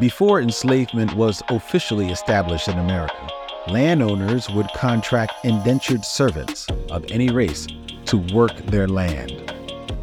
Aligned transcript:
Before 0.00 0.40
enslavement 0.40 1.14
was 1.14 1.40
officially 1.50 2.10
established 2.10 2.66
in 2.66 2.78
America, 2.78 3.28
landowners 3.68 4.50
would 4.50 4.66
contract 4.74 5.44
indentured 5.44 6.04
servants 6.04 6.66
of 6.90 7.04
any 7.12 7.30
race 7.30 7.68
to 8.06 8.16
work 8.34 8.56
their 8.66 8.88
land. 8.88 9.52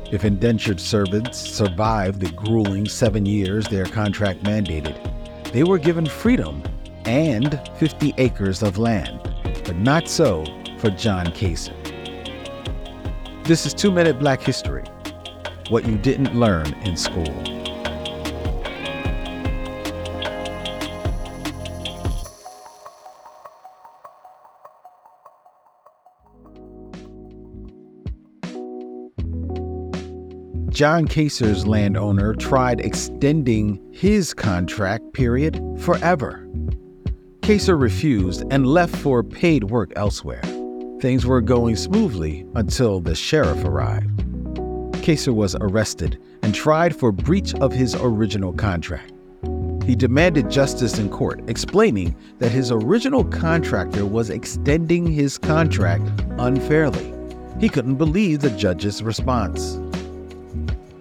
If 0.10 0.24
indentured 0.24 0.80
servants 0.80 1.38
survived 1.38 2.22
the 2.22 2.32
grueling 2.32 2.88
seven 2.88 3.26
years 3.26 3.68
their 3.68 3.84
contract 3.86 4.44
mandated, 4.44 4.96
they 5.52 5.64
were 5.64 5.78
given 5.78 6.06
freedom 6.06 6.64
and 7.04 7.60
50 7.78 8.14
acres 8.18 8.64
of 8.64 8.78
land, 8.78 9.20
but 9.66 9.76
not 9.76 10.08
so 10.08 10.46
for 10.78 10.90
John 10.92 11.34
Casor. 11.34 11.76
This 13.44 13.66
is 13.66 13.74
Two 13.74 13.92
Minute 13.92 14.20
Black 14.20 14.42
History 14.42 14.86
What 15.68 15.86
You 15.86 15.98
Didn't 15.98 16.34
Learn 16.34 16.74
in 16.86 16.96
School. 16.96 17.62
John 30.72 31.06
Casor's 31.06 31.68
landowner 31.68 32.34
tried 32.34 32.80
extending 32.80 33.82
his 33.92 34.34
contract 34.34 35.12
period 35.12 35.62
forever. 35.80 36.48
Casor 37.42 37.76
refused 37.76 38.46
and 38.52 38.66
left 38.66 38.96
for 38.96 39.22
paid 39.22 39.66
work 39.66 39.92
elsewhere. 39.98 40.42
Things 41.02 41.26
were 41.26 41.42
going 41.42 41.76
smoothly 41.76 42.46
until 42.56 43.02
the 43.02 43.16
sheriff 43.16 43.66
arrived. 43.66 44.24
Casor 45.04 45.34
was 45.34 45.58
arrested 45.60 46.18
and 46.42 46.56
tried 46.56 46.96
for 46.96 47.12
breach 47.12 47.54
of 47.56 47.74
his 47.74 47.94
original 47.96 48.54
contract. 48.54 49.12
He 49.84 49.94
demanded 49.94 50.50
justice 50.50 51.00
in 51.00 51.10
court, 51.10 51.42
explaining 51.50 52.16
that 52.40 52.52
his 52.52 52.72
original 52.72 53.26
contractor 53.26 54.06
was 54.06 54.30
extending 54.30 55.06
his 55.06 55.38
contract 55.38 56.10
unfairly. 56.38 57.14
He 57.60 57.68
couldn't 57.68 57.96
believe 57.96 58.40
the 58.40 58.52
judge's 58.52 59.04
response. 59.04 59.78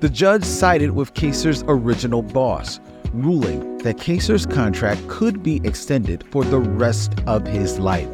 The 0.01 0.09
judge 0.09 0.45
sided 0.45 0.93
with 0.93 1.12
Casor's 1.12 1.62
original 1.69 2.23
boss, 2.23 2.81
ruling 3.12 3.77
that 3.79 3.98
Casor's 4.01 4.47
contract 4.47 5.07
could 5.09 5.42
be 5.42 5.61
extended 5.62 6.25
for 6.31 6.42
the 6.42 6.59
rest 6.59 7.12
of 7.27 7.47
his 7.47 7.79
life. 7.79 8.09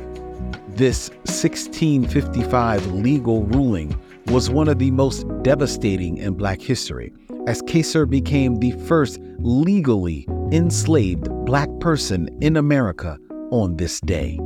This 0.71 1.11
1655 1.27 2.87
legal 2.89 3.45
ruling 3.45 3.95
was 4.27 4.51
one 4.51 4.67
of 4.67 4.81
the 4.81 4.91
most 4.91 5.27
devastating 5.43 6.17
in 6.17 6.35
Black 6.35 6.61
history, 6.61 7.13
as 7.47 7.63
Casor 7.69 8.05
became 8.05 8.57
the 8.57 8.73
first 8.89 9.21
legally 9.39 10.27
enslaved 10.51 11.29
Black 11.45 11.69
person 11.79 12.29
in 12.41 12.57
America 12.57 13.17
on 13.53 13.77
this 13.77 14.01
day. 14.01 14.41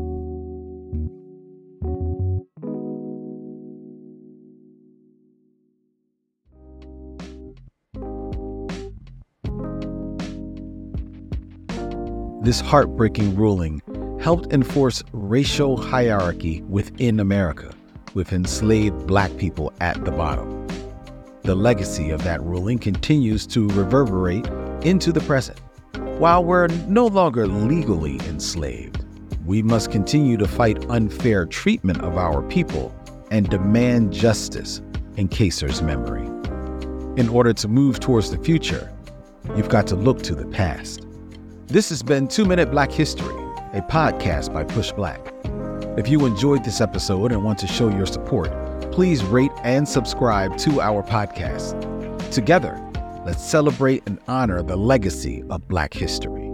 This 12.43 12.61
heartbreaking 12.63 13.37
ruling 13.37 13.83
helped 14.19 14.51
enforce 14.51 15.03
racial 15.13 15.77
hierarchy 15.77 16.63
within 16.63 17.21
America, 17.21 17.75
with 18.15 18.33
enslaved 18.33 19.07
black 19.07 19.37
people 19.37 19.75
at 19.83 20.03
the 20.07 20.11
bottom. 20.11 20.67
The 21.43 21.55
legacy 21.55 22.09
of 22.09 22.25
that 22.25 22.43
ruling 22.43 22.79
continues 22.79 23.47
to 23.49 23.69
reverberate 23.69 24.47
into 24.83 25.13
the 25.13 25.21
present. 25.21 25.59
While 26.19 26.43
we're 26.43 26.69
no 26.89 27.09
longer 27.09 27.47
legally 27.47 28.19
enslaved, 28.21 29.05
we 29.45 29.63
must 29.63 29.91
continue 29.91 30.39
to 30.39 30.49
fight 30.49 30.89
unfair 30.89 31.45
treatment 31.45 32.01
of 32.01 32.17
our 32.17 32.41
people 32.49 32.95
and 33.31 33.51
demand 33.51 34.15
justice 34.15 34.81
in 35.17 35.29
Casor's 35.29 35.83
memory. 35.83 36.25
In 37.21 37.29
order 37.29 37.53
to 37.53 37.69
move 37.69 38.01
towards 38.01 38.31
the 38.31 38.39
future, 38.39 38.91
you've 39.59 39.69
got 39.69 39.87
to 39.89 39.95
look 39.95 40.23
to 40.23 40.35
the 40.35 40.47
past. 40.47 41.07
This 41.71 41.89
has 41.91 42.03
been 42.03 42.27
Two 42.27 42.47
Minute 42.47 42.73
Black 42.73 42.91
History, 42.91 43.33
a 43.73 43.81
podcast 43.81 44.53
by 44.53 44.65
Push 44.65 44.91
Black. 44.91 45.21
If 45.97 46.09
you 46.09 46.27
enjoyed 46.27 46.65
this 46.65 46.81
episode 46.81 47.31
and 47.31 47.45
want 47.45 47.61
to 47.61 47.69
show 47.69 47.89
your 47.89 48.07
support, 48.07 48.51
please 48.91 49.23
rate 49.23 49.53
and 49.63 49.89
subscribe 49.89 50.57
to 50.59 50.81
our 50.81 51.05
podcast. 51.05 51.79
Together, 52.33 52.77
let's 53.25 53.45
celebrate 53.45 54.03
and 54.07 54.19
honor 54.27 54.65
the 54.65 54.75
legacy 54.75 55.45
of 55.49 55.69
Black 55.69 55.95
history. 55.95 56.50